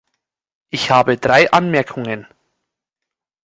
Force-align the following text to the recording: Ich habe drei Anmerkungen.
Ich 0.71 0.89
habe 0.89 1.17
drei 1.17 1.51
Anmerkungen. 1.51 2.25